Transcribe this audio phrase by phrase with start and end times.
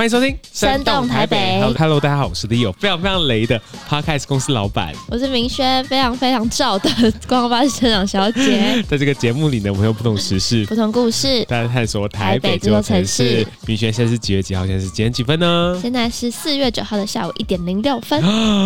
[0.00, 1.74] 欢迎收听《山动台北》Hello。
[1.74, 4.94] Hello，大家好，我是 Leo，非常非常雷的 Podcast 公司老板。
[5.08, 6.90] 我是明轩，非常非常照的
[7.28, 8.82] 观光巴士车长小姐。
[8.88, 13.46] 在这个节目里呢，我们有不同时事、不同故事，大家探索台北这座城市。
[13.66, 14.66] 明轩，现在是几月几号？
[14.66, 15.78] 现在是几点几分呢？
[15.82, 18.18] 现在是四月九号的下午一点零六分。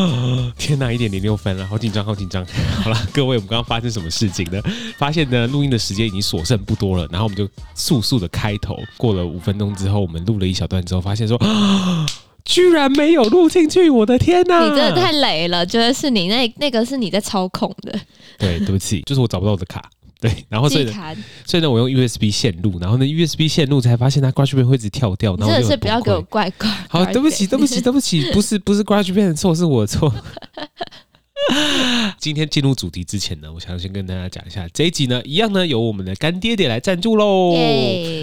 [0.57, 2.47] 天哪，一点零六分了，好紧张，好紧张。
[2.81, 4.63] 好了，各位，我们刚刚发生什么事情呢？
[4.97, 8.79] 发现呢，录音的时间已经所剩不多了，然后我们就速速的开头。
[8.97, 11.24] 过了五分钟之后，我们录了一小段之后，发现。
[11.27, 12.07] 说啊，
[12.45, 13.89] 居然没有录进去！
[13.89, 15.65] 我的天哪，你真的太雷了！
[15.65, 17.99] 觉得是你那那个是你在操控的。
[18.39, 19.83] 对，对不起，就是我找不到我的卡。
[20.21, 20.87] 对，然后所以
[21.45, 25.37] 所以呢，我用 USB 线路，然后呢，USB 线路才发现它 GarageBand 会一直跳掉。
[25.37, 26.67] 真的是不要给我怪怪。
[26.89, 30.11] 好，对不起，对不起，对不起，不是不是 GarageBand 的错，是我的错。
[32.19, 37.55] 今天进入主题之前呢，我想先跟大家讲一下，这一集呢，一样呢，由我们的干爹爹来赞助喽。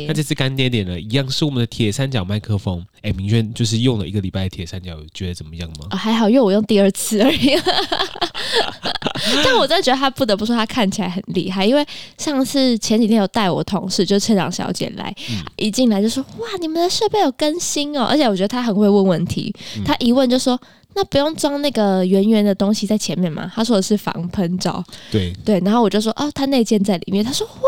[0.08, 2.84] 那这次干爹爹呢，一样是我们的铁三角麦克风。
[3.02, 5.88] 哎，明轩就是用了一个礼拜的铁三角，觉得怎么样吗？
[5.92, 7.56] 哦，还好，因为我用第二次而已。
[9.44, 11.66] 但我真的觉得他不得不说，他看起来很厉害。
[11.66, 11.86] 因为
[12.18, 19.54] 上次前几天有带我同事，就是车长小姐来，嗯、一进来就说：“哇，你们的设备有更新哦！”而且我觉得他很会问问题，
[19.86, 20.60] 他一问就说。
[20.94, 23.52] 那不用装那个圆圆的东西在前面吗？
[23.56, 24.84] 他说的是防喷罩。
[25.12, 27.24] 对对，然后我就说哦，他那件在里面。
[27.24, 27.62] 他说哇，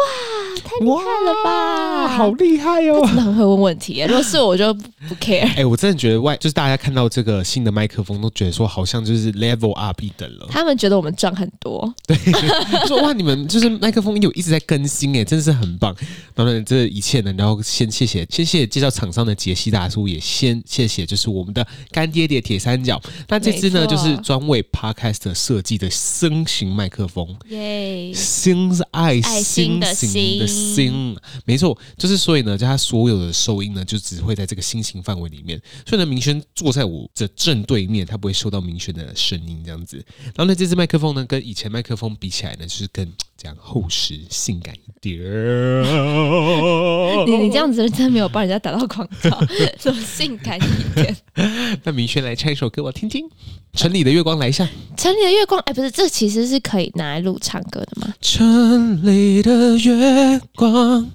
[0.64, 4.02] 太厉害了吧，好厉害哦，真的很会问问题。
[4.08, 5.42] 如果是我，我就不 care。
[5.42, 10.48] 哎、欸，我真的觉得外就是大家看到这个新的麦克风，都觉得说好像就是 level up 一等了。
[10.50, 11.94] 他们觉得我们赚很多。
[12.08, 12.18] 对，
[12.88, 15.96] 说哇，你们就是麦克风有一直在更新，哎，真的是很棒。
[16.34, 23.00] 当然，这一切呢，然后先谢谢，先谢谢介绍厂商的杰西大叔，也先谢谢就是我们的干爹爹铁三角。
[23.30, 27.36] 那这支呢，就是专为 Podcast 设计的声型麦克风。
[27.50, 35.62] 耶，星是爱心型的星，没错，就是所以呢，就它所有的收音呢，就只会在这个心形范围里面。
[35.86, 39.98] 所以呢，明轩坐在我的正对面，他不会收到明轩的声音这样子。
[40.24, 43.12] 然后呢，这支麦克风呢，跟以前麦克风比起来呢，就是更
[43.58, 45.20] 厚实、性感一点。
[47.26, 49.40] 你你这样子真的没有帮人家打到广告，
[49.80, 50.62] 说性感一
[50.96, 51.16] 点。
[51.84, 53.28] 那明轩来唱一首歌，我听听。
[53.74, 54.70] 城里的月光来一下。
[54.96, 58.14] 城里的月光，哎，不是，这其实是可以拿来录唱歌的吗？
[58.22, 61.12] 城里的月光，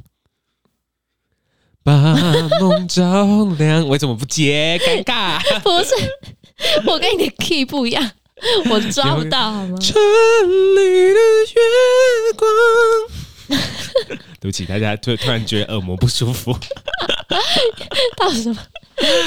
[1.84, 1.92] 把
[2.60, 3.86] 梦照亮。
[3.88, 4.76] 我怎么不接？
[4.78, 5.40] 尴尬。
[5.60, 5.94] 不是，
[6.86, 8.10] 我跟你的 key 不一样，
[8.70, 9.76] 我抓不到好吗？
[9.78, 11.20] 城里的
[11.54, 11.60] 月
[12.36, 12.48] 光。
[14.40, 16.52] 对不起，大家突突然觉得耳膜不舒服。
[18.16, 18.56] 到什么？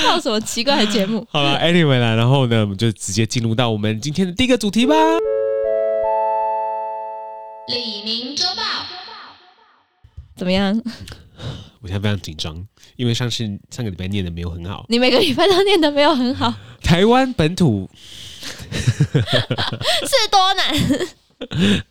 [0.03, 1.27] 到什么奇怪的节目？
[1.29, 4.95] 好了，Anyway 啦，然后呢，我们就直接进入到我们今天的第一个主题吧。
[7.67, 8.61] 李明周报
[10.35, 10.81] 怎么样？
[11.81, 14.85] 我现在非常紧张，因为上次上个礼拜念的没有很好。
[14.89, 16.53] 你每个礼拜都念的没有很好。
[16.81, 17.89] 台湾本土
[18.41, 21.83] 是多难？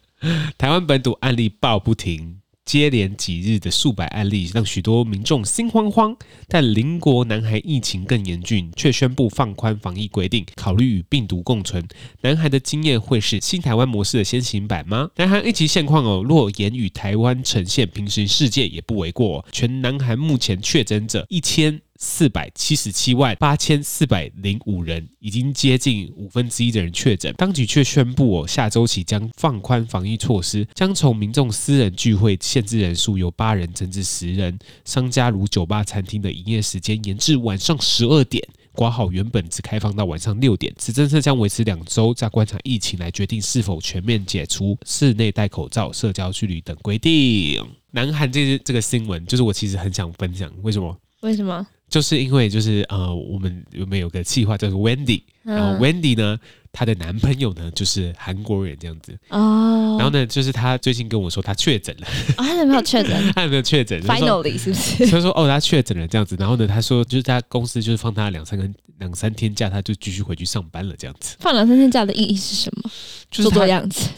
[0.59, 2.40] 台湾本土案例爆不停。
[2.70, 6.16] 接连几日的数百案例，让许多民众心慌慌。
[6.47, 11.84] 但邻国南韩疫情更严峻，却宣布放宽防疫规定，考虑与病毒共存。
[12.20, 15.10] 南韩的经验会是新台湾模式的先行版吗？
[15.16, 19.44] 南韩疫情现况哦，若言与台湾呈现平行世界也不为过。
[19.50, 21.81] 全南韩目前确诊者一千。
[22.03, 27.33] 四百七十七万八千四百零五人，已经接近五分之一的人确诊。
[27.34, 40.75] 当局却宣布哦，下周起将放宽防疫措施，将从民众私人聚会限制人数由八人增至十人，商家如酒吧、餐厅的营业时间延至晚上十二点，括号原本只开放到晚上六点。
[40.78, 47.62] 此政策将维持两周，再观察疫情来决定是否全面解除室内戴口罩、社交距离等规定。
[47.91, 50.97] 南韩这这个新闻，就是我其实很想分享，为什么？
[51.21, 51.67] 为什么？
[51.91, 56.39] 就是因为就是呃，我们我们有个计划叫做 Wendy，然后 Wendy 呢，
[56.72, 62.06] 她的男朋友呢就是韩国人这样子哦，然后呢，就是她最近跟我说她确诊了，
[62.38, 63.12] 哦， 她有没有确诊？
[63.34, 65.06] 她有没有确诊？Finally 是不是？
[65.11, 68.69] 所以说哦，她确诊了这样子，然后呢，她说就是她公司就是放她两三个
[68.99, 71.37] 两三天假，她就继续回去上班了这样子。
[71.40, 72.90] 放两三天假的意义是什么？
[73.31, 74.08] 就是做做样子，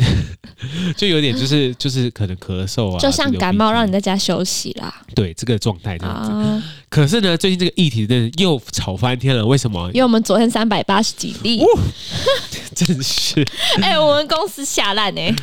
[0.96, 5.02] 就有点就是就是可能咳嗽啊，就像感冒让你在家休息啦。
[5.14, 6.30] 对，这个状态这样子。
[6.30, 9.44] 啊、可是呢，最近这个议题真的又吵翻天了。
[9.44, 9.86] 为什么？
[9.88, 11.66] 因为我们昨天三百八十几例，哦、
[12.74, 13.42] 真是。
[13.82, 15.34] 哎、 欸，我们公司吓烂哎，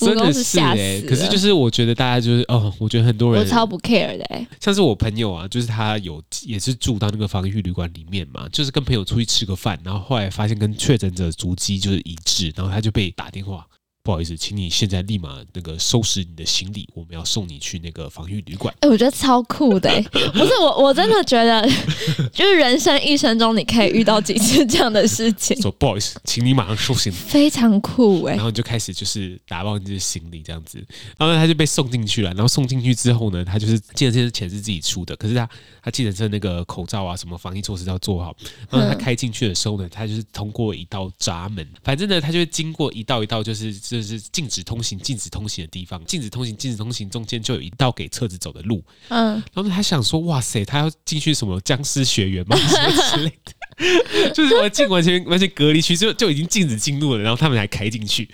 [0.00, 1.02] 我们公司吓死、欸。
[1.02, 4.46] 可是就是我觉得大家就是哦，我觉得很多人我超不 care 的、欸。
[4.60, 13.12] 像是我朋友啊，就是他有也是住到那个防疫旅馆里面嘛，就是跟朋友出去吃个饭，然后后来发现跟确诊者足迹就是一致，然后他就被。
[13.18, 13.66] 打电话
[14.08, 18.74] 不好意思，请你现在立马那个收拾你的行李，我们要送你去那个防御旅馆。
[18.80, 20.00] 哎、欸，我觉得超酷的、欸，
[20.32, 21.62] 不是我，我真的觉得，
[22.32, 25.54] 就是人生一生中你可以遇到几次这样的事情。
[25.60, 28.36] 说不好意思，请你马上收行李， 非常酷哎、欸。
[28.36, 30.82] 然后就开始就是打包你的行李这样子，
[31.18, 32.30] 然后呢，他就被送进去了。
[32.30, 35.46] 然后送进去之后呢，他就是记得这些钱是自己出的，可是他
[35.82, 38.34] 他记得这那个口罩啊，什么防疫措施要做好。
[38.70, 48.82] 然后他开进去的时候呢，他就是通过一道闸门，反正呢，他就会经过一道一道，就是就是禁止通行、禁止通行的地方，禁止通行、禁止通行中间就有一道给车子走的路。
[49.08, 52.56] 嗯，然后他想说，哇塞，他要进去什么僵尸学园吗？
[52.56, 53.52] 什么之类的。
[54.34, 58.28] 就是我进完全完全隔离区，就就已经禁止进入了，然后他们还开进去，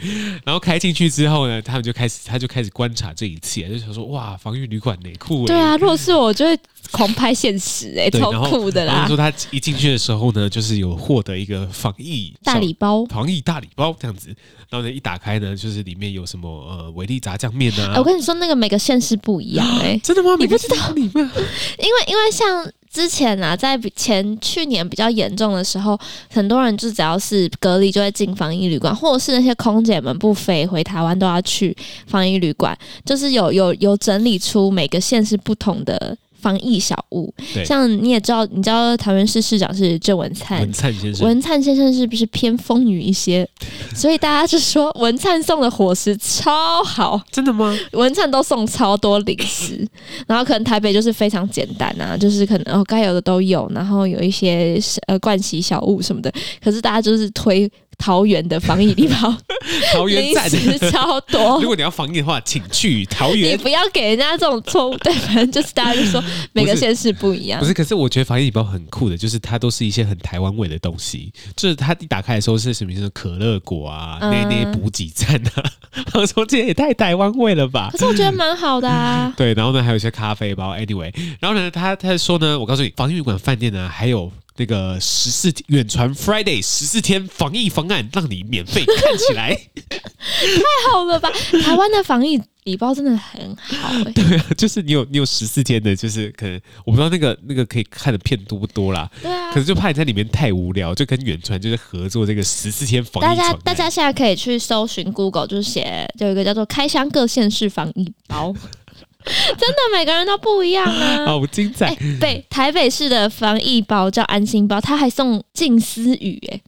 [0.45, 5.47] 然后开进去之后呢，他们就开始他就开始观察这一切，就想说哇，防御旅馆内酷。
[5.47, 6.59] 对啊，如果是我，就会
[6.91, 8.95] 狂拍现实哎、欸，超酷的啦。
[8.95, 14.29] 然后说他一进去的时候呢，就是有获得一个防疫大礼包，防疫大礼包这样子，
[14.71, 17.99] 然后呢一打开呢，就是里面有什么呃维力炸酱面啊、欸。
[17.99, 20.37] 我跟你说，那个每个县市不一样哎、欸， 真的吗？
[20.39, 21.25] 你不知道里面，
[21.79, 22.67] 因为因为像。
[22.95, 25.99] 之前啊，在前去年比较严重的时候，
[26.31, 31.77] 很多人就只要是隔离就会进防疫旅馆，或者是那些空姐们不飞回台湾都要去
[32.07, 36.17] 防疫旅馆，就是有有有整理出每个县是不同的。
[36.45, 37.33] 防疫小物，
[37.65, 43.49] 像你也知道，你知道桃园市市长是郑文灿，文灿先生，文灿先生是不是偏风雨一些？
[43.97, 47.75] 所以大家就说文灿送的伙食超好，真的吗？
[47.93, 49.89] 文灿都送超多零食，
[50.29, 56.31] 然后可能台北就是非常简单啊，就是可能哦该有的都有，然后有一些呃盥洗小物什么的，
[56.63, 57.71] 可是大家就是推。
[57.99, 59.37] 桃园的防疫礼包，
[59.93, 61.59] 桃园站的超多。
[61.63, 63.53] 如果你要防疫的话，请去桃园。
[63.53, 67.65] 你不要给人家这种错误，对，反正就是大家就说 每个县市不一样不。
[67.65, 71.33] 不是，可是我觉得防疫礼包很酷的，就是它都是一些很台湾味的东西。
[71.57, 72.95] 就是它一打开的时候是什么？
[72.95, 75.71] 是可乐果啊，那那补给站啊。
[76.15, 77.89] 我说这也太台湾味了吧？
[77.93, 79.33] 可是我觉得蛮好的啊。
[79.37, 80.77] 对，然后呢，还有一些咖啡包。
[80.77, 84.31] Anyway，然后呢，他他说呢，我告诉你，防疫旅馆饭店呢，还有。
[84.57, 91.31] 那个十四远传 Friday 十四天防疫方案，让你免费 看起来，太好了吧？
[91.65, 94.13] 台湾的防疫礼包真的很好哎、欸。
[94.15, 99.11] 对啊，就是你有你有十四天的，就是可能我不知道那个那个可以看的片多不多啦。
[99.21, 99.53] 对啊。
[99.53, 103.27] 可是就怕你在里面太无聊，就跟远传就是合作这个十四天防疫。
[103.27, 108.55] 大家大家现在可以去搜寻 Google，就是写就有一个叫做“开箱各县市防疫包”。
[109.57, 111.25] 真的，每个人都不一样啊！
[111.27, 111.87] 好精彩！
[111.87, 116.61] 欸、对，台北市的防疫包叫安心包，他还送静思语，哎，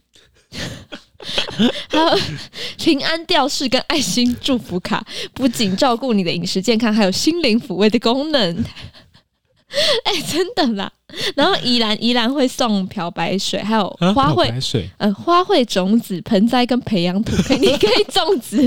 [1.89, 2.19] 还有
[2.77, 8.63] 平安吊饰跟爱心祝福卡，不仅照顾你的饮食健康，还有心灵抚慰的功能。
[10.05, 10.89] 哎、欸，真的啦！
[11.35, 18.57] 然后宜兰宜兰会送漂白水，还有花卉水，呃，花卉种子、盆栽跟培养土，你可以种植。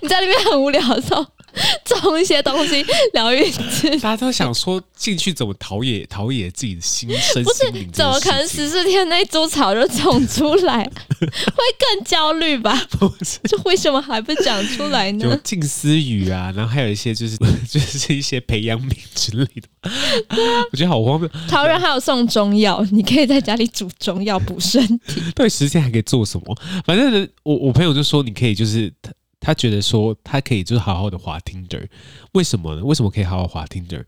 [0.00, 1.26] 你在那边很无聊的时候。
[1.84, 7.70] 种一些东西疗愈自己，大家都想说进去怎么陶冶陶冶自己的心身不是？
[7.92, 10.82] 怎么可能十四天那株草就种出来？
[11.20, 12.74] 会更焦虑吧？
[12.90, 15.26] 不是，就为什么还不讲出来呢？
[15.26, 17.36] 有静思语啊，然后还有一些就是
[17.68, 19.90] 就是一些培养皿之类的。
[20.72, 21.28] 我觉得好荒谬。
[21.48, 25.20] 桃园还有送中药，你可以在家里煮中药补身体。
[25.34, 26.56] 对，十天还可以做什么？
[26.86, 28.92] 反正我我朋友就说你可以就是。
[29.40, 31.88] 他觉得说他可以就是好好的滑 Tinder，
[32.32, 32.84] 为什么呢？
[32.84, 34.04] 为什么可以好好滑 Tinder？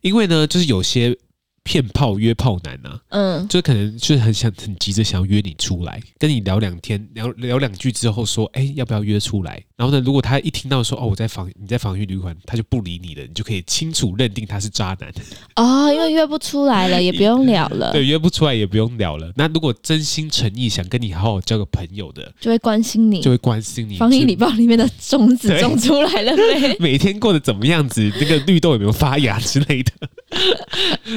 [0.00, 1.18] 因为呢，就是有些。
[1.66, 9.60] 骗炮约炮男啊，嗯，就可能就是很想很急着想要约你出来，跟你聊两天，聊聊两句之后说，哎、欸，要不要约出来？
[9.76, 15.12] 然后呢，如果他一听到说，哦，我在防你在防御旅馆，他就不理你了，你就可以清楚认定他是渣男。
[15.56, 17.90] 哦，因为约不出来了， 也不用聊了。
[17.90, 19.32] 对，约不出来也不用聊了。
[19.34, 23.96] 那如果真心诚意想跟你好好交个朋友的，就会关心你，就会关心你。
[23.96, 26.76] 防疫礼包里面的种子种出来了没？
[26.92, 28.08] 每天过得怎么样子？
[28.20, 29.92] 那个绿豆有没有发芽之类的？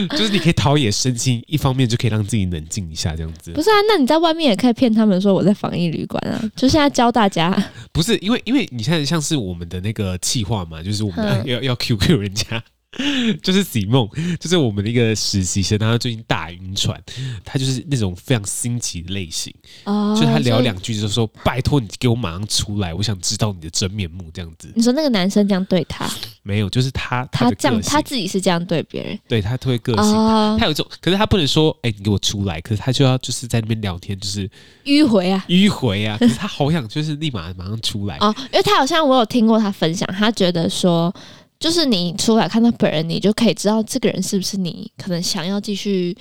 [0.17, 0.38] 就是你。
[0.39, 3.51] 可以陶冶身心，一方面就可以让自己冷静一下，这样子。
[3.51, 7.55] 不是啊，那你在外面也可以骗他们说我在防疫旅馆啊， 就现在教大家。
[7.91, 12.63] 不是因为，因为你现在像是我们的那个企划嘛，就是我们要要 QQ 人家。
[13.43, 16.99] 就是子梦，就是我们的一个实习生，他最近大晕船，
[17.45, 19.53] 他就是那种非常心急的类型，
[19.83, 24.71] 哦，就他聊两句就说：“拜托你给我马上出来，我想知道你的真面目。”这样子。
[24.75, 26.09] 你说那个男生这样对他？
[26.41, 34.49] 没有，就是他他这样他自己是这样对别人，对他特别个性，哦、他有一种，可是他不能说：“哎、欸，你给我出来。”可是他就要就是在那边聊天，就是
[34.85, 36.17] 迂回啊，迂回啊。
[36.19, 41.13] 可是他好想就是立马马上出来哦，因为他好像我有听过他分享，他觉得说。
[41.59, 46.15] 就是你出来看到本人，你就可以知道这个人是不是你可能想要继续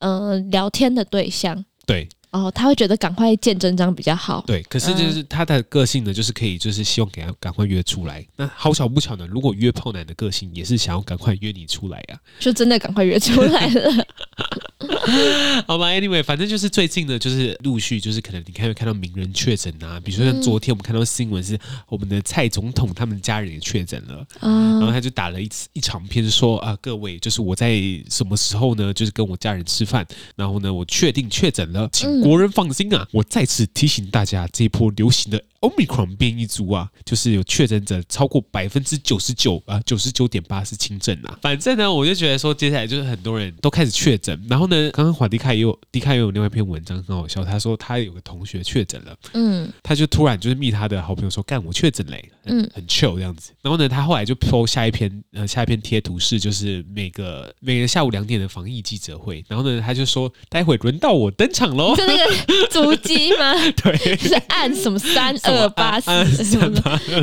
[0.00, 1.64] 呃聊天的对象。
[1.86, 4.42] 对，哦，他会觉得赶快见真章比较好。
[4.46, 8.26] 对，可是就是他的个性呢，就是可以就是希望给他赶快约出来。
[8.36, 14.06] 那好巧不巧呢，如果约炮男的个性也是想要赶快约你出来啊，就真的赶快约出来了。
[15.66, 30.06] 好吧，Anyway，反正就是最近呢，就是陆续就是可能你看会看到名人确诊啊，比如说像昨天我们看到新闻是我们的蔡总统他们家人也确诊了，嗯，然后他就打了一一长篇说啊，各位就是我在什么时候呢，就是跟我家人吃饭，
[30.36, 35.42] 然后呢我确定确诊了，请国人放心啊，我再次提醒大家，这一波流行的。
[35.60, 41.38] Omicron 变异株啊，就是有确诊者超过百分之九十九啊，九十九点八是轻症啊。
[41.42, 44.42] 反正呢，我就觉得说，接下来就是很多人都开始确诊。
[44.48, 47.44] 然后呢，刚刚华迪卡也有，迪卡也有另外一篇文章很好笑。
[47.44, 53.50] 他说他有个同学确诊了，嗯，他就突然就是密他的好朋友说，干我确诊嘞，嗯，很 chill 这样子。
[53.60, 59.44] 然后呢，他后来就 po 下一篇呃下一篇贴图是就是每个每个下午两点的防疫记者会。
[59.46, 62.34] 然后呢，他就说待会轮到我登场喽，就那个
[62.70, 63.52] 足迹吗？
[63.76, 65.36] 对， 是按什么三。
[65.50, 66.10] 二八四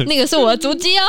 [0.05, 1.03] 那个是我的足迹哦。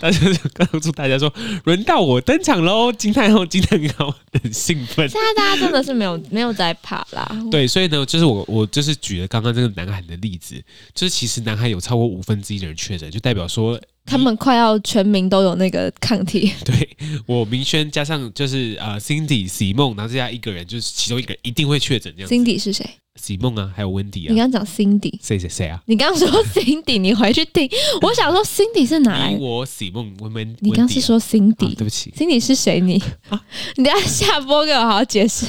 [0.00, 0.18] 大家
[0.52, 1.32] 告诉大家说，
[1.64, 2.92] 轮到我登场喽！
[2.92, 5.08] 金太后，金太后，很兴奋。
[5.08, 7.30] 现在大家真的是没有没有在怕啦。
[7.50, 10.54] 对，所以呢，就是我我就是举了刚刚这个南韩的例子，
[10.94, 16.52] 就是其实南韩有超过五分之一的人确诊，就代表说他们快要全民都有那个抗体。
[16.64, 22.12] 对，我明轩加上就是呃 Cindy、喜梦，然后再加一个人，就是其中一个人一定会确诊。
[22.16, 22.88] 这样 Cindy 是谁？
[23.16, 24.30] 喜梦啊，还有温迪啊。
[24.30, 25.82] 你刚刚讲 Cindy，谁谁谁啊？
[25.86, 27.68] 你刚刚说 Cindy，你回去听。
[28.02, 29.36] 我想说 Cindy 是哪来？
[29.38, 30.56] 我喜梦温温。
[30.60, 32.80] 你刚是说 Cindy？、对不起，Cindy 是谁？
[32.80, 33.40] 你、啊、
[33.76, 35.46] 你等下下播给我好好解释。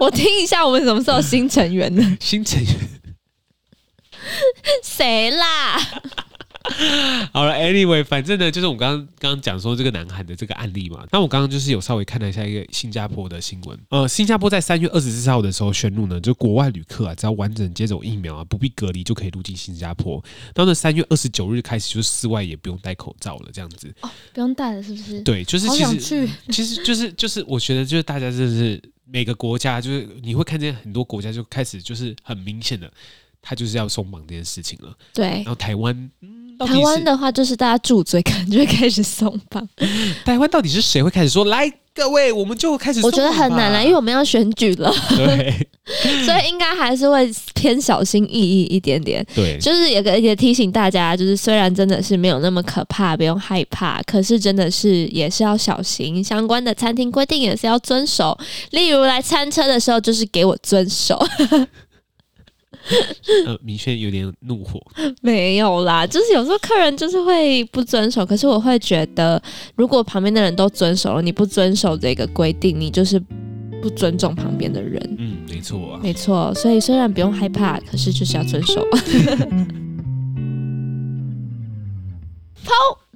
[0.00, 2.16] 我听一下，我们什么时候新成员呢？
[2.20, 2.74] 新成员？
[4.82, 5.41] 谁啦？
[7.32, 11.06] 好了，Anyway，反正呢，就是我刚刚刚讲说这个南韩的这个案例嘛。
[11.10, 13.78] 那我刚刚就是有稍微看了一下一个新加坡的新闻。
[13.88, 20.22] 呃，新加坡在三月二十四号的时候宣布呢，就国外旅客啊，只要完整接种疫苗啊，不必隔离就可以入境新加坡。
[20.54, 23.90] 然后呢，三月二十九日开始，就是室外也不用戴口罩了，这样子。
[24.02, 25.22] 哦，不用戴了，是不是？
[25.22, 32.92] 对，就是其实 其实就是就是，我觉得就是大家真的是每个国家，就是你会看见很多国家就开始就是很明显的，
[33.40, 34.94] 他就是要松绑这件事情了。
[35.14, 36.10] 对，然后台湾。
[36.66, 39.66] 台湾的话，就是大家住嘴，可能就会开始松绑。
[40.24, 41.44] 台湾到底是谁会开始说？
[41.46, 43.00] 来，各位，我们就开始。
[43.02, 44.92] 我觉得很难了，因为我们要选举了。
[45.10, 45.66] 对，
[46.24, 49.24] 所以应该还是会偏小心翼翼一点点。
[49.34, 56.22] 对，就是也也提醒大家，就是虽然真的是没有那么可怕，不用害怕，可是真的是也是要小心。
[56.22, 58.36] 相关的餐厅规定也是要遵守，
[58.70, 61.18] 例如来餐车的时候，就是给我遵守。
[63.46, 64.80] 呃，明轩有点怒火。
[65.22, 69.40] 没有啦，就是有时候客人就是会不遵守，可是我会觉得，
[69.76, 73.20] 如果旁边的人都遵守了，你不遵守这个规定，你就是
[73.80, 75.00] 不尊重旁边的人。
[75.18, 76.52] 嗯，没错啊，没错。
[76.54, 78.84] 所以虽然不用害怕，可是就是要遵守。
[82.64, 82.72] 抛。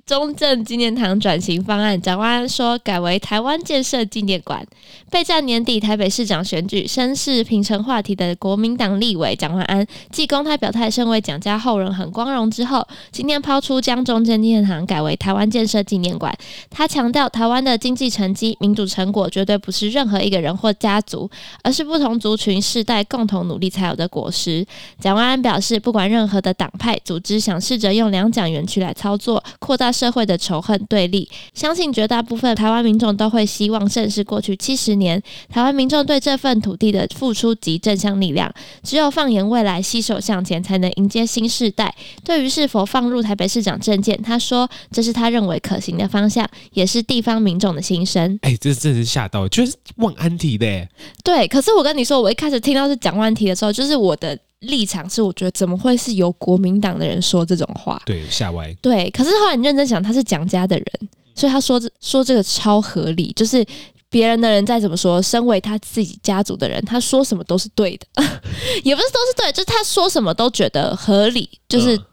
[0.06, 4.64] 中正纪念堂转型方案，蒋万安说改为台湾建设纪念馆。
[5.10, 16.32] 备战年底台北市长选举，声势平成话题的国民党立委蒋万安，继公开表态身为蒋家后人很光荣之后，今天抛出将中正纪念堂改为台湾建设纪念馆。
[16.70, 21.28] 他强调，台湾的经济成绩、民主成果绝对不是任何一个人或家族，
[21.64, 24.64] 而是不同族群世代共同努力才有的果实。
[25.00, 29.96] 蒋万安表示，不管任何的党派组织想试着用两蒋园区来操作，扩大。
[29.97, 38.53] 社会的仇恨对立，相信绝大部分台湾民众都会希望正视过去七十年台湾民众对这份土地的付出及正向力量。
[38.83, 41.95] 只有放眼未来，携手向前，才能迎接新时代。
[42.23, 48.38] 对于是否放入台北市长政见，他说这是他认为可行的方向，也是地方民众的心声。
[48.43, 50.87] 哎、欸，这真是吓到，就是万安提的。
[51.25, 54.38] 对，可是我跟你说，我一开始听到是蒋万安提的时候，就是我的。
[54.60, 58.00] 立场是，我觉得怎么会是由国民党的人说这种话？
[58.06, 58.72] 对，吓歪。
[58.80, 63.32] 对，可是后来你认真想，他是蒋家的人，所以他说这说这个超合理。
[63.36, 63.64] 就是
[64.08, 68.22] 别人的人再怎么说，身为他自己家族的人，他说什么都是对的，
[68.82, 72.04] 也不是都是对，就是他说什么都觉得合理，就是、嗯、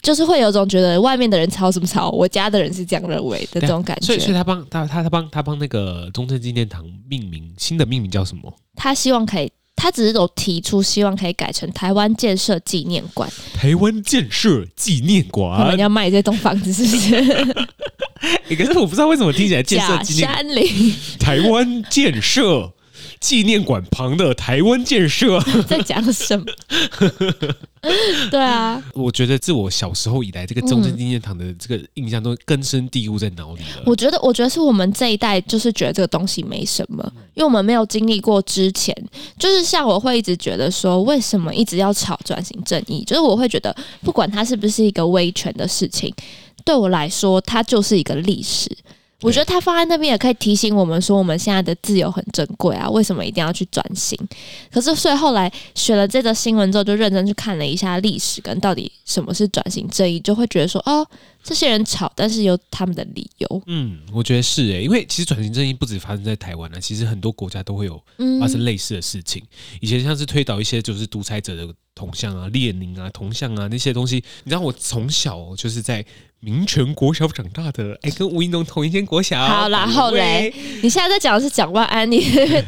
[0.00, 4.06] 就是会有种觉得外面的人吵什么吵，我家的人是这样认为的这种感觉。
[4.06, 8.54] 所以，所以他帮他他他帮他帮那个中正纪念堂命名，新的命名叫什么？
[8.76, 9.50] 他希望可以。
[9.84, 13.30] 他只是有提出，希望可以改成台湾建设纪念馆。
[13.52, 17.14] 台湾建设纪念馆，他们要卖这栋房子，是不是？
[18.48, 20.26] 欸、可是我不知道为什么听起来建设纪念。
[20.26, 20.94] 假山林。
[21.18, 22.72] 台湾建设
[23.20, 26.44] 纪念馆旁的台湾建设 在讲什么？
[28.30, 33.82] 对啊，我觉得自我小时候以来，这个中正纪念堂的这个印象都根深蒂固在脑里了。
[33.84, 37.04] 我觉得，我觉得是我们这一代就是觉得这个东西没什么，
[37.34, 38.94] 因为我们没有经历过之前。
[39.38, 43.04] 就是像我会一直觉得说，为什么一直要吵转型正义？
[43.04, 46.12] 就是我会觉得，不管它是不是一个威权的事情，
[46.64, 48.74] 对我来说，它就是一个历史。
[49.24, 54.18] 我觉得他放在那边也可以提醒我们说，我们现在的自由很珍贵啊，为什么一定要去转型？
[54.70, 61.06] 可是所以后来学了这个新闻之后，就认真去看了一下历史跟到底什么是转型正义，就会觉得说，哦，
[61.42, 63.62] 这些人吵，但是有他们的理由。
[63.66, 67.98] 嗯，我觉得是诶、欸，因为其实转型正义不止发生在台湾啊，其实很多国家都会有
[68.38, 69.42] 发生类似的事情。
[69.42, 76.04] 嗯、以前像是推倒一些就是独裁者的铜像啊、列宁啊、铜像啊那些东西，你知道我从小就是在。
[76.44, 79.42] 民权国小长大的，哎，跟吴一农同一间国小。
[79.46, 82.20] 好，然后嘞，你现在在讲的是蒋万安，你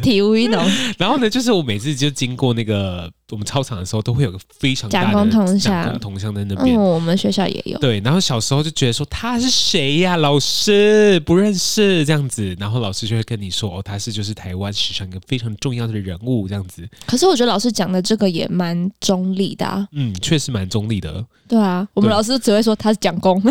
[0.03, 0.65] 提吴一农。
[0.97, 6.77] 然后呢，就是我每次就经过那个我们操场的时候，都会有个非常大的蒋公铜像，蒋公铜像在那边。
[6.77, 7.77] 嗯，我们学校也有。
[7.79, 10.17] 对，然后小时候就觉得说他是谁呀？
[10.17, 16.89] 老师不认识这样子，然后老师就会跟你说，哦，他是就是台湾史上一个非常重要的人物这样子。
[17.05, 19.89] 可是我觉得老师讲的这个也蛮中立的啊。
[19.93, 21.25] 嗯，确实蛮中立的。
[21.49, 23.43] 对啊，我们老师只会说他是蒋公。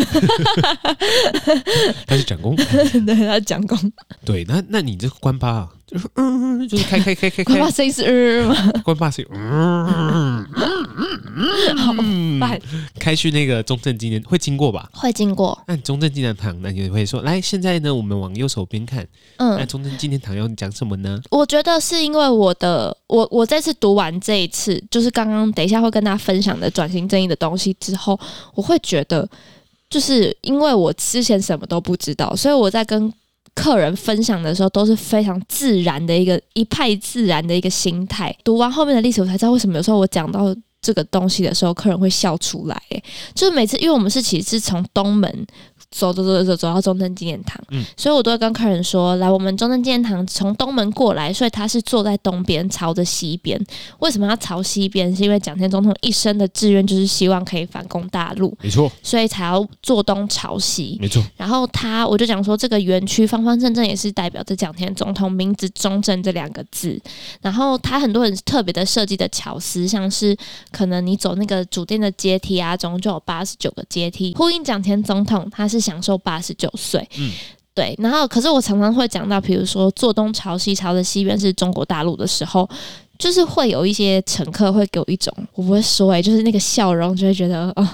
[2.06, 3.78] 他是蒋公， 对，他是蒋公。
[4.24, 8.72] 对，那那你这个关八啊，就是嗯，就是开开开开开，关八声音是嗯吗？
[8.82, 10.46] 关八声音嗯嗯
[11.36, 11.92] 嗯，好
[12.40, 12.60] 烦。
[12.98, 14.90] 开去那个中正纪念会经过吧？
[14.92, 15.56] 会经过。
[15.68, 19.06] 那中正纪念堂，那你会说，来，现在呢，我们往右手边看。
[19.36, 21.20] 嗯，那中正纪念堂要讲什么呢？
[21.30, 28.18] 我觉得是因为我的，我我这次读完这一次，就是刚刚等一下会跟大家分享的转型正义的东西之后，
[28.54, 29.28] 我会觉得。
[29.88, 33.10] 就是因为我之前什么都不知道，所以我在跟
[33.56, 38.32] 客人分享的时候都是非常自然的一个一派自然的一个心态。
[38.44, 42.80] 读完后面的历史，我才知道为什么有时候我讲到这个东西的时候，客人会笑出来。
[43.34, 45.46] 就是每次，因为我们是其实是从东门。
[45.90, 53.58] 走走走走走到中正纪念堂，嗯，所以我都会跟客人说，来，我们中正纪念堂从东门过来，所以他是坐在东边，朝着西边。
[54.00, 55.14] 为什么要朝西边？
[55.14, 61.22] 是因为蒋天总统一生的志愿就是希望可以反攻大陆，没错，所以才要坐东朝西，没错。
[61.36, 67.00] 然后他，我就讲说，这个园区方方正正也是代表着蒋天总统名字“中正”这两个字。
[67.40, 70.36] 然后他很多很特别的设计的巧思，像是
[70.72, 75.75] 可能你走那个主殿的阶梯啊，总共就有八十九个阶梯，呼应蒋前总统他是。
[75.76, 77.30] 是享受八十九岁，嗯，
[77.74, 77.94] 对。
[77.98, 82.68] 然后，可是我常常会讲到，比如说坐东朝西，朝的西边是中国大陆的时候，
[83.18, 87.88] 就是会有一些乘客会给我一种，我不会说哎、欸，就是那个笑容，就会觉得哦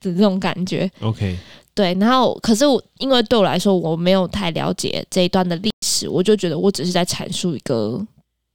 [0.00, 0.90] 的这种感觉。
[1.00, 1.38] OK，
[1.74, 1.94] 对。
[2.00, 8.04] 然后，可是我因为对我来说，我没有太了解这一段的历史，我就觉得我只是在阐述一个。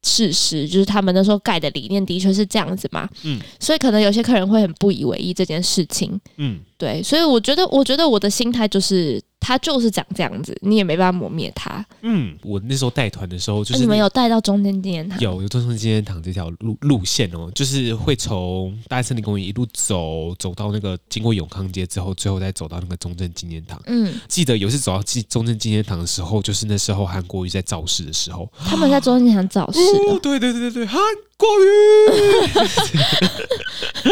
[0.03, 9.21] 事实就是他们那时候盖的理念的确是这样子嘛，嗯，所以可能有些客人会很不以为意这件事情，嗯，对，所以我觉得，我觉得我的心态就是。
[9.43, 11.85] 他就是长这样子，你也没办法磨灭他。
[12.01, 15.19] 嗯，我那时候带团的时候，就是你，你们有带到中正纪念堂？
[15.19, 23.79] 有，有中正纪念堂这条路路线哦，就是会从大安森林公园一路走走到那个经过永康街之后，最后再走到那个中正纪念堂。
[23.87, 29.79] 嗯，记得有一次走到中正纪念堂的时候，就是那时候韩国瑜在造势的时候，他们在中正纪念堂造势。
[29.79, 31.01] 哦，对对对对对，韩
[31.37, 31.67] 国瑜，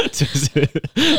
[0.12, 0.70] 就是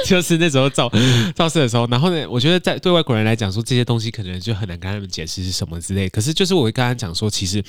[0.07, 0.89] 就是那时候造
[1.35, 4.13] 造势的时候，然后呢，我觉得在对外国人来讲说这些东西。
[4.13, 7.65] 可能就很难跟他们解释是什么之类，可是就是我会跟他讲说，其实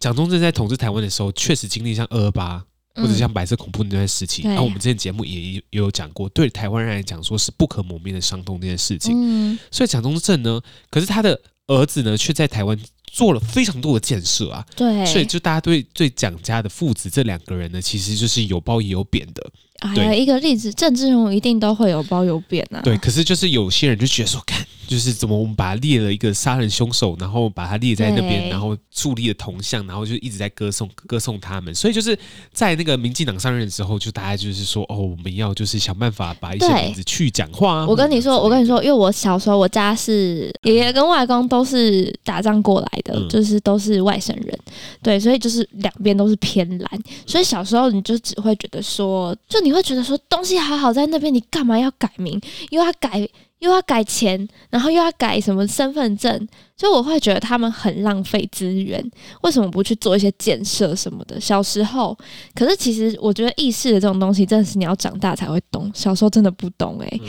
[0.00, 2.60] 蒋中正在统治台湾的时候，确实经历像二二八
[2.96, 4.42] 或者像白色恐怖那段时期。
[4.42, 9.14] 然后、嗯啊、我们之前节目也也有讲过，对台湾人来讲说是不可磨灭的伤痛这件事情。
[9.16, 12.76] 嗯、所以蒋中正呢，可是他的儿子呢，却在台湾
[13.14, 14.66] 做了非常多的建设啊。
[14.74, 19.50] 对，所以就大家对对蒋家的父子这两个人呢，其实就是有褒也有贬的。
[19.78, 22.80] 哎呀，一个例子，政治人物一定都会有褒有贬啊。
[22.82, 24.66] 对，可是就是有些人就觉得说，看。
[24.86, 31.74] 就是怎么我们把它列了一个杀人凶手，然后把它列在那边，然后树立了铜像，然后就一直在歌颂歌颂他们。
[31.74, 32.18] 所以就是
[32.52, 37.86] 在那个民进党上任之后，就大家就是说，哦，我们要就是想办法把一些名字去讲话。
[37.86, 44.58] 我跟你说，我跟你说，因为我小时候我家是爷爷跟外公都是打仗过来的，嗯、就是都是外省人，
[45.02, 47.02] 对，所以就是两边都是偏蓝。
[47.26, 52.40] 所以小时候你就只会觉得说，就你会觉得说，东西好好在那边，你干嘛要改名？
[52.70, 53.28] 因为他改。
[53.60, 59.02] 又要改钱，然后又要改什么身份证，所以我会觉得他们很浪费资源。
[59.42, 61.40] 为什么不去做一些建设什么的？
[61.40, 62.16] 小时候，
[62.54, 65.90] 可是其实我觉得意识的这种东西，真的是你要长大才会懂。
[65.94, 67.20] 小时候真的不懂诶、欸。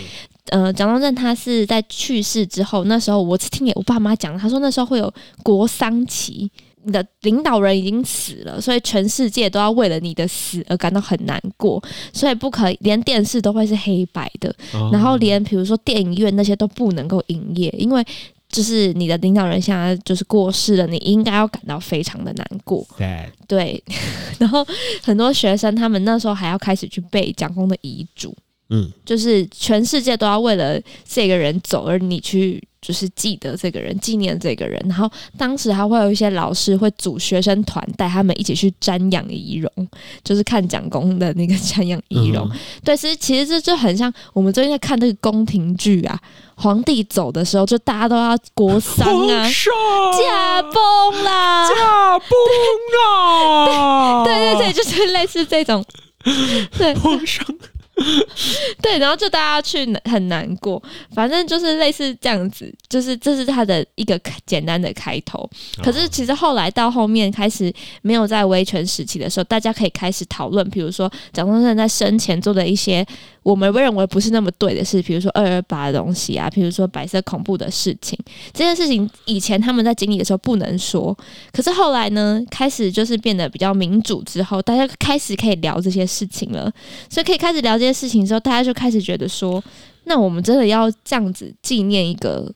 [0.52, 5.12] 嗯、呃，蒋中正他是在去世之后，那时候我听我爸妈讲，他说那时候会有
[5.44, 6.52] 国丧旗。
[6.86, 18.06] 你的领导人已经死了，所以全世界都要为了你的死而感到很难过，所以不可以连电视都会是黑白的，哦、然后连比如说电影院那些都不能够营业，因为
[18.48, 22.86] 就是你的领导人现在就是过世了，你应该要感到非常的难过。
[22.98, 23.84] 对，对，
[24.38, 24.65] 然后
[25.02, 28.34] 很多学生他们那时候还要开始去背蒋公的遗嘱。
[28.69, 34.80] 嗯，就是全世界都要为了这个人走，而你去就是记得这个人，纪念这个人。
[34.88, 39.88] 然后当时还会有一些老师会组学生团，带他们一起去瞻仰仪容，
[40.24, 42.48] 就是看蒋公的那个瞻仰仪容。
[42.48, 46.19] 嗯、 对，其实其实这就很像我们最近在看那个宫廷剧啊，
[46.56, 52.30] 皇帝走的时候，就大家都要国丧啊，驾崩啦，驾崩
[53.10, 55.84] 啊， 对对对，就是类似这种，
[56.78, 57.43] 对，皇上。
[58.82, 60.82] 对，然后就大家去很难过，
[61.14, 65.50] 反正就是类似这样子，就是这是他的一个简单的开头。
[65.84, 73.06] 可是其实后来到后面开始没有在威权时期的时候，大家可以开始讨论，比如说蒋中正在生前做的一些。
[73.46, 78.18] 我们认为不是那么对的事，比如说二二八的东西啊，比如说白色恐怖的事情，
[78.52, 81.16] 这件事情以前他们在经历的时候不能说，
[81.54, 86.74] 可是后来呢，开始就是变得比较民主之后，大家开始可以聊这些事情了，
[87.08, 89.64] 所以可以开始聊这些事情之后，大家就开始觉得说，
[90.06, 92.52] 那我们真的要这样子纪念一个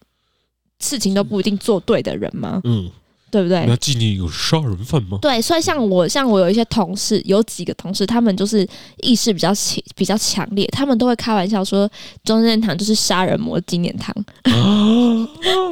[0.80, 2.62] 事情都不一定做对的人吗？
[2.64, 2.90] 嗯。
[3.32, 3.66] 对不对？
[3.68, 5.18] 那纪念有杀人犯吗？
[5.22, 8.68] 对，所以像我，像我有一些同事，有几个同事，他们就是
[9.02, 11.90] 意识比较强，比较强烈，他们都会开玩笑说，
[12.24, 14.14] 中正堂就是杀人魔纪念堂。
[14.44, 15.28] 啊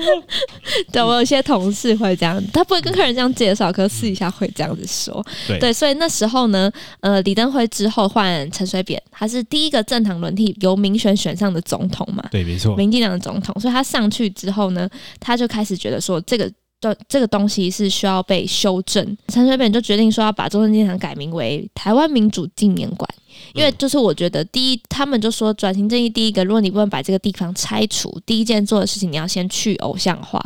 [0.91, 5.25] 对，我有些同事会这样，他不会跟客人这样介绍，可是私底下会这样子说。
[5.47, 12.23] 对，对，所以那时候呢，呃，李登辉之后换陈水扁，他是第一个政党轮替由民选选上的总统嘛？
[12.31, 14.89] 对，没错，民进党的总统，所以他上去之后呢，
[15.19, 16.51] 他就开始觉得说这个。
[16.79, 23.09] 这这个东西是需要被修正，陈水扁就决定说要把中正纪念堂改名为台湾民主纪念馆，
[23.55, 30.39] 因为就是我觉得第一，他们就说转型正义第一个，如果你不能把这个地方拆除，第一件做的事情你要先去偶像化，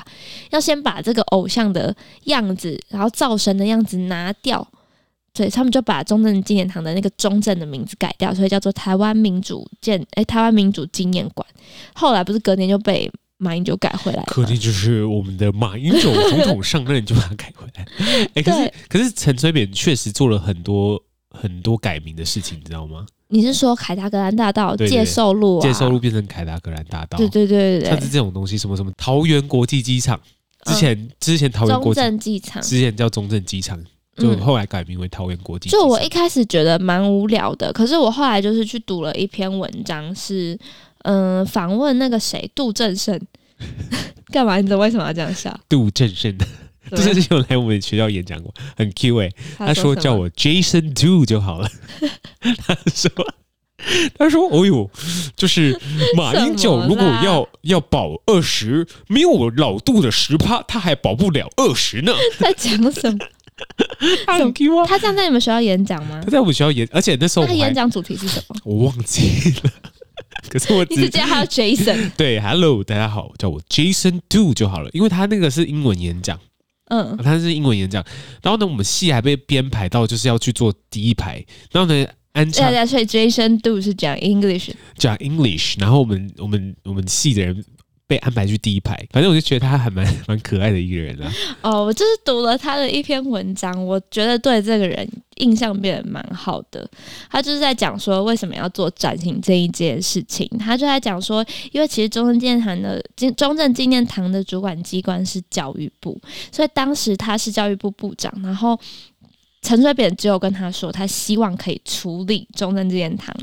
[0.51, 4.65] 要先把这个偶像的样子，然后造神的样子拿掉，
[5.33, 11.45] 所以他们就把中正纪念堂的那个中正的名字改掉，所以叫做台湾民主建哎台湾民主纪念馆，
[11.93, 13.11] 后来不是隔年就被。
[13.41, 17.85] 马英九改回来，肯定就是我们的马英九总统上任就把它改回来。
[17.97, 21.01] 哎、欸，可是对可是陈水扁确实做了很多
[21.31, 23.03] 很多改名的事情，你知道吗？
[23.29, 27.17] 你是说凯达格兰大道、介寿路、啊、介寿路变成凯达格兰大道？
[27.17, 30.19] 对对对对，像是这种东西，什么什么桃园国际机场，
[30.65, 33.83] 之前、嗯、之前桃园国际机场之前叫中正机场，
[34.17, 35.79] 就后来改名为桃园国际机场。
[35.79, 40.55] 就我一开始觉得蛮无聊的，可是我后来就是去读了一篇文章是。
[41.03, 43.19] 嗯，访问那个谁，杜正胜，
[44.31, 44.57] 干嘛？
[44.57, 45.57] 你知道为什么要这样笑？
[45.67, 46.45] 杜正胜的，
[46.89, 49.35] 杜正胜有来我们学校演讲过，很 Q 哎、欸。
[49.57, 51.69] 他说，他说叫我 Jason Do 就好了。
[52.65, 53.09] 他说，
[54.17, 54.89] 他说，哦呦，
[55.35, 55.79] 就是
[56.15, 62.13] 马英九如果要要保二十，没有老杜的十趴，他还保不了二十呢。
[62.39, 63.19] 在讲什么？
[64.25, 64.85] 他很 Q 啊！
[64.87, 66.19] 他这样在你们学校演讲吗？
[66.23, 68.55] 他在我们学校演，而且那时候他演讲主题是什么？
[68.63, 69.71] 我忘记了。
[70.49, 76.39] 可是我直接叫 Jason，对，Hello，大家好，叫我 Jason Do 就好了，因为他那个是英文演讲，
[76.89, 78.03] 嗯，他是英文演讲，
[78.41, 87.63] 然后呢，我们系还被编排到就是要去坐第一排，然后呢，安插，所以 Jason Do 是讲 English，讲 English，然后我们我们我们系的人。
[88.11, 91.31] 被安排去第一排，反正我就觉得他还蛮蛮可爱的一个人啊。
[91.63, 96.85] 哦，我就是读了他的一篇文章，我觉得对这个人印象变得蛮好的。
[97.29, 100.45] 他就是在讲说为什么要做转型这一件事情。
[100.59, 103.01] 他就在讲说，因为其实中正纪念堂的
[103.37, 106.19] 中正纪念堂的主管机关是教育部，
[106.51, 108.77] 所以当时他是教育部部长，然后
[109.61, 113.33] 陈水扁只有跟他说，他希望可以处理中正纪念堂。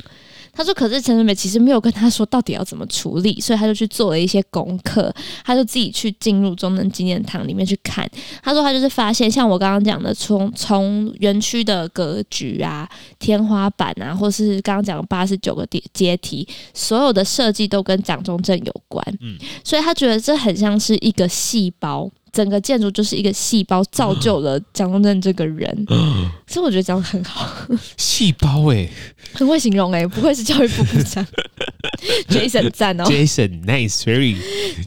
[0.58, 8.10] 他说：“可是陈水美其实没有跟他说到底要怎么处理，所以他就去做了一些功课，他就自己去进入中正纪念堂里面去看。
[8.42, 12.88] 他说他就是发现，像我刚刚讲的，从从园区的格局啊、
[13.20, 16.44] 天花板啊，或是刚刚讲的八十九个阶阶梯，
[16.74, 19.00] 所有的设计都跟蒋中正有关。
[19.20, 27.48] 嗯，所以他觉得这很像是一个细胞。”整个建筑就是一个细胞，造就了蒋中正这个人，嗯、所以我觉得讲的很好。
[27.96, 28.90] 细胞哎、欸，
[29.32, 31.24] 很会形容哎、欸，不愧是教育部部长，
[32.28, 34.36] Jason 赞哦，Jason nice，very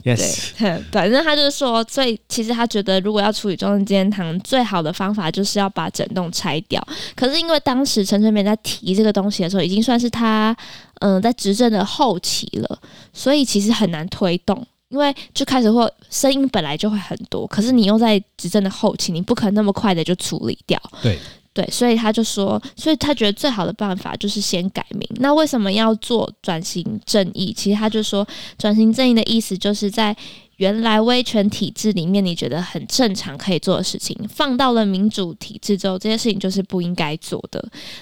[0.04, 6.86] yes，对，反正他就是说，所以其实他觉得，如果要处理中正纪念堂，最好的方法就是要把整栋拆掉。
[7.14, 10.54] 可是因为当时陈水扁在提这个东西的时候，已经算是他
[11.00, 12.78] 嗯在执政的后期了，
[13.12, 14.66] 所以其实很难推动。
[14.92, 20.80] 因为就开始会声音本来就会很多，可是你又在执政的后期，你不可能那么快的就处理掉。
[21.02, 21.18] 对。
[21.54, 25.06] 对，所以他就说，所以他觉得最好的办法就是先改名。
[25.16, 27.52] 那为什么要做转型正义？
[27.52, 28.26] 其实他就说，
[28.56, 30.16] 转型正义的意思就是在。
[30.62, 37.60] 原来威权体制里面，你觉得很正常可以做的事情，放到了民主体制之后，这些事情就是不应该做的。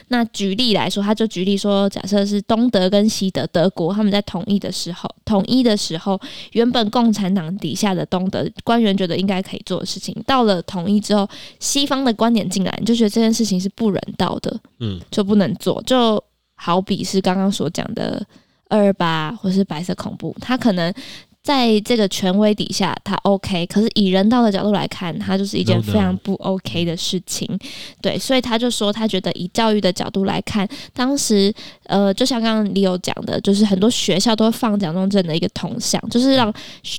[0.08, 6.20] 那举例来说，他就举例说，假设是东德跟西德，德国他们在统一的时候，统一的时候，
[6.52, 11.26] 原本共产党底下的东德官员觉得应该可以做的事情，到了统一之后，
[11.60, 15.82] 西方的观点进来，你就觉得这件事情是不人道的，嗯，就不能做。
[15.86, 16.22] 就
[16.56, 18.22] 好比是刚刚所讲的
[18.68, 20.92] 二二八或是白色恐怖，他可能。
[21.42, 27.48] 在这个权威底下，他 OK，可是以人道的角度来看，他就是一件非常不 OK 的事情。
[27.48, 27.58] No, no.
[28.02, 31.52] 对，所以他就说，他觉得以教育的角度来看，当时
[31.84, 36.52] 呃，就像刚刚李友讲的，就是很多学校都会放蒋中正的一个铜像，就是让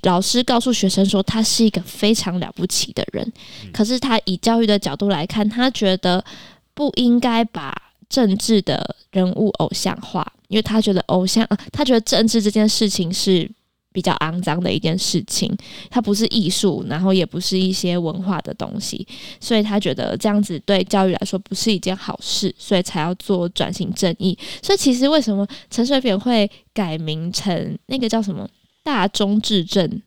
[0.04, 3.32] 老师告诉学生说他是一个非常了不起的人。
[3.72, 6.24] 可是他以教育的角度来看，他觉得
[6.74, 7.72] 不应该把
[8.10, 13.48] 政治的人物偶像化，因为他觉得偶像，呃，他觉得政治这件事情是。
[13.94, 15.56] 比较肮脏的一件事情，
[15.90, 19.06] 它不是艺术，然后也不是一些文化的东西，
[19.40, 24.38] 所以他觉得这样子对教育来说不是一件好事，所以才要做转型正义。
[24.62, 28.48] 所以其实为什么陈水扁会改名成那个叫什么
[28.84, 30.02] 大中至正，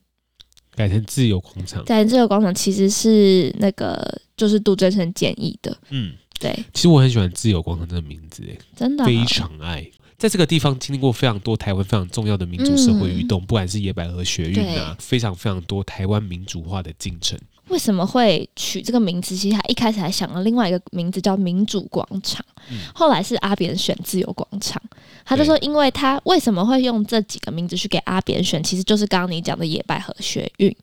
[0.75, 1.85] 改成自由广场？
[1.85, 5.77] 改成自由广场其实是那个就是杜正胜建议的。
[5.90, 6.53] 嗯，对。
[6.73, 9.87] 其实我很喜欢自由广场这个名字，哎，真的、哦、非常爱。
[10.16, 17.38] 在这个地方经历过非常多台湾非常重要的民主社会运动，嗯、不管是野百合学运啊，非常非常多台湾民主化的进程。
[17.68, 19.35] 为什么会取这个名字？
[19.37, 24.81] 其实他一开始还想了另外一个名字叫民主广场，嗯、后来是阿扁选自由广场。
[25.24, 30.74] 他就说，因为他为什么会用这几个名字去给阿扁选，其实就是刚刚你讲的野百合学运。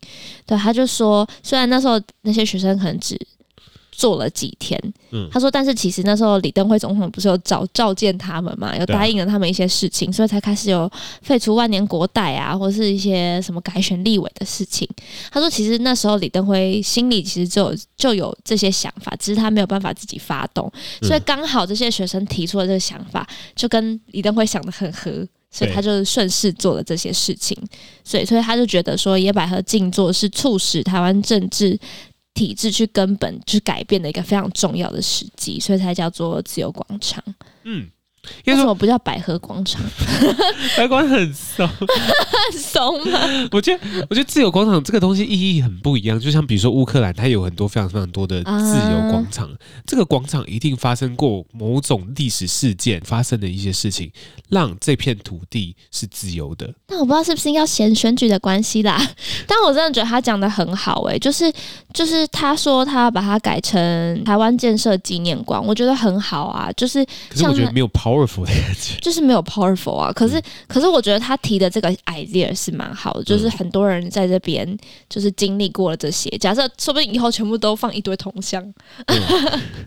[0.45, 3.15] 对，他就说，虽然那时候那些学生可能只。
[3.91, 10.89] 做了几天，嗯，他说，但是其实那时候李登辉总统不是有召召见他们嘛，有答应了他们一些事情，啊、所以才开始有
[11.21, 14.87] 废除万年国代啊，或是一些什么改选立委的事情。
[15.29, 25.11] 他说，其实那时候李登辉心里其实就有就有这些想法，只是他没有办法自己发动，所以刚好这些学生提出了这个想法，就跟李登辉想的很合，
[25.51, 27.57] 所以他就顺势做了这些事情。
[28.03, 31.77] 所以，所以他就觉得说，野百合静坐是促使台湾政治。
[32.33, 37.23] 体制去根本去改变的一个非常重要的时机，所以才叫做自由广场。
[37.63, 37.89] 嗯。
[38.45, 39.81] 为什么不叫百合广场？
[40.77, 43.19] 百合广场很怂，很怂吗？
[43.51, 46.19] 我觉得，我觉得自由广场这个东西意义很不一样。
[46.19, 49.55] 就像比如说乌克兰，它有很多非常非常多的自由广场，啊、
[49.87, 54.11] 这个广场一定发生过某种历史事件，发生的一些事情，
[54.49, 56.71] 让这片土地是自由的。
[56.85, 59.01] 但我不知道是不是要选选举的关系啦。
[59.47, 61.51] 但我真的觉得他讲的很好、欸，诶，就是
[61.93, 66.69] 就是他说他要把它改成台湾建设纪念馆，我觉得很好啊。
[66.77, 68.10] 就是可是我觉得没有跑。
[68.11, 74.77] Powerful 的感觉就是没有 powerful 啊，可是、嗯、可是我觉得他提的这个 idea 是蛮好的，就是很多人在这边
[75.09, 78.61] 就是经历过了这些，假设说不定以后全部都放一堆铜像，
[79.05, 79.21] 嗯、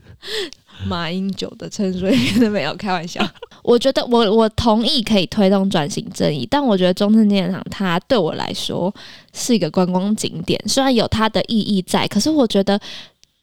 [0.88, 3.26] 马英九的陈水扁没有开玩笑。
[3.62, 8.94] 我觉得我我同意可以推动转型正义，但我觉得中正纪念堂它对我来说
[9.32, 12.80] 是一个观光景点，虽然有它的意义在，可是我觉得。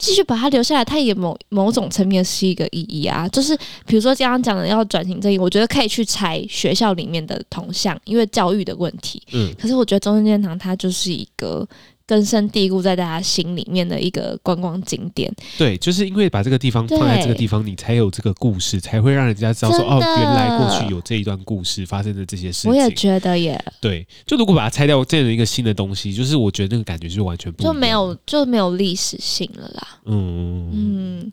[0.02, 3.28] 继续把它留下来，它也某某种层面是一个意义啊。
[3.30, 9.22] 就是比如说刚刚讲的要转型正义，我觉得可以去拆学校里面的铜像，因为教育的问题。
[9.32, 11.68] 嗯，可是我觉得中正纪念堂它就是一个。
[12.12, 15.34] 根深蒂固在大家心里面的一个观光景点。
[15.58, 22.70] 对，就是因为把这个地方放在这个地方，你才有这个故事，才会让人家知道说哦，原来过去有这一段故事发生的这些事情。
[22.70, 23.58] 我也觉得耶。
[23.80, 29.88] 对，就如果把它拆掉，这样一个新的东西，就是我觉得那个感觉就完全不，就没有就没有历史性了啦。
[30.04, 31.32] 嗯嗯，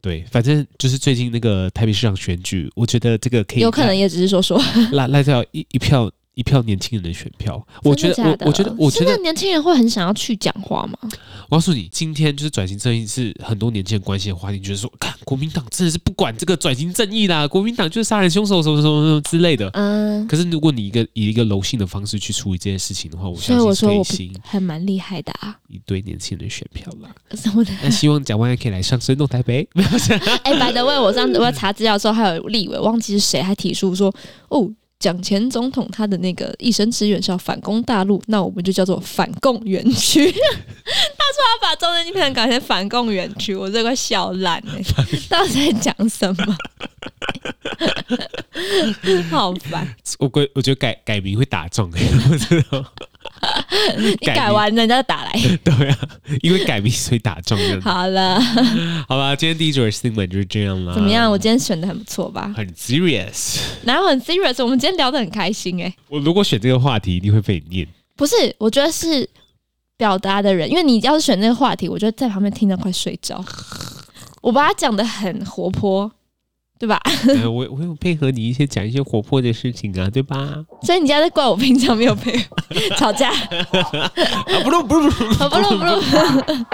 [0.00, 6.08] 对，反正就是最近那个台北市长选举，我觉得这个可以，有可能也只是说说拉拉掉一一票。
[6.34, 10.98] 一票年轻人的选票，我觉得，我我觉得，我觉得年轻人会很想要去讲话吗？
[11.50, 19.68] 我告诉你，今天就是转型正义是很多年轻人关心的话题，你觉得说，看国民党真的是不管这个转型正义啦，国民党就是杀人凶手什么什么什么之类的。
[19.74, 20.26] 嗯。
[20.26, 27.10] 可是如果你一个以一个柔性的方式去处理这件事情的话，我相信还蛮厉害的啊，一堆年轻人选票啦。
[27.82, 29.68] 那希望蒋万安可以来上生动台北。
[30.44, 34.14] 哎，by the way，我上次我要查资料的时候，还有立委忘记是谁，还提出说，
[34.48, 34.70] 哦。
[35.02, 40.30] 蒋前总统他的那个一生志愿是要反攻大陆，那我们就叫做反共园区。
[40.30, 44.94] 他说他把中正纪念堂改成反共园区，我这个笑烂哎、欸！
[45.28, 46.56] 到底在讲什么？
[49.28, 49.92] 好烦！
[50.20, 52.92] 我觉我觉得改改名会打中哎、欸，我知道。
[53.98, 55.32] 你改完人家就打来。
[55.64, 55.98] 对啊，
[56.42, 57.80] 因为改名所以打中人。
[57.82, 58.40] 好了，
[59.08, 60.94] 好吧，今天第一组的新闻就是这样了。
[60.94, 61.30] 怎么样？
[61.30, 62.52] 我今天选的很不错吧？
[62.56, 64.62] 很 serious，哪有很 serious？
[64.62, 65.94] 我们今天聊得很开心哎、欸。
[66.08, 67.88] 我如果选这个话题，一定会被你念。
[68.16, 69.28] 不是，我觉得是
[69.96, 73.44] 表达的人，因为你要是选这个话题，我觉得在旁边听到快睡着。
[74.40, 76.10] 我把它讲的很活泼。
[76.82, 77.00] 对吧？
[77.40, 80.52] 呃、我我有配合你一些讲一些活泼的事情啊，对吧？
[80.82, 82.44] 所以你家在怪我 平常没有配合
[82.96, 83.30] 吵架？
[83.30, 84.10] 啊
[84.64, 86.66] 不录不录不录不录不录。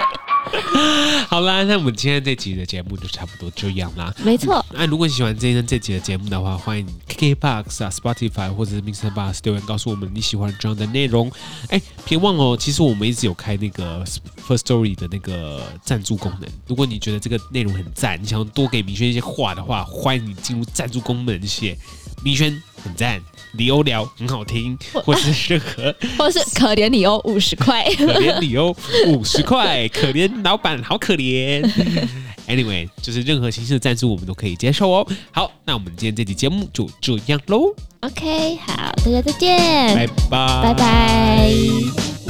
[1.29, 4.13] 好啦，那我们今天这集的节目就差不多这样啦。
[4.25, 4.65] 没错。
[4.73, 9.11] 那如果你喜欢今天这集的节目的话，欢迎 KKBOX 啊、Spotify 或者是 Mr.
[9.13, 11.31] Box 留言告诉我们你喜欢这样的内容。
[11.69, 14.05] 哎，别忘哦，其实我们一直有开那个
[14.47, 16.49] First Story 的那个赞助功能。
[16.67, 21.77] 如果你觉得这个内容很赞，你想要多给明轩一些话的话，欢迎你进入赞助功能，写
[22.23, 23.21] 明轩很赞。
[23.55, 31.63] 李欧聊很好听， 或是任何，或是可怜李欧五十块，可怜李欧五十块，可怜老板好可怜。
[32.49, 35.07] Anyway，就是任何形式的赞助我们都可以接受哦。
[35.31, 37.75] 好，那我们今天这期节目就这样喽。
[38.01, 39.59] OK，好，大家再见，
[39.95, 42.28] 拜拜，拜拜。